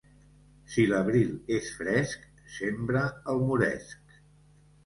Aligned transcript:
Si 0.75 0.85
l'abril 0.91 1.35
és 1.59 1.69
fresc, 1.81 2.25
sembra 2.57 3.05
el 3.35 3.47
moresc. 3.51 4.21